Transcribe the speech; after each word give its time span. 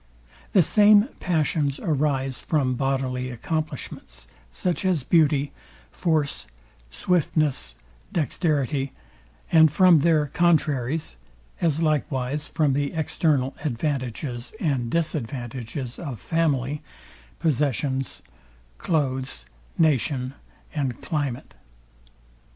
The 0.53 0.63
same 0.63 1.09
passions 1.19 1.79
arise 1.79 2.41
from 2.41 2.73
bodily 2.73 3.29
accomplishments, 3.29 4.27
such 4.51 4.83
as 4.83 5.03
beauty, 5.03 5.51
force, 5.91 6.47
swiftness, 6.89 7.75
dexterity; 8.11 8.93
and 9.51 9.69
from 9.71 9.99
their 9.99 10.25
contraries; 10.25 11.17
as 11.61 11.83
likewise 11.83 12.47
from 12.47 12.73
the 12.73 12.93
external 12.93 13.55
advantages 13.63 14.53
and 14.59 14.89
disadvantages 14.89 15.99
of 15.99 16.19
family, 16.19 16.81
possession, 17.37 18.01
cloaths, 18.79 19.45
nation 19.77 20.33
and 20.73 20.99
climate. 21.03 21.53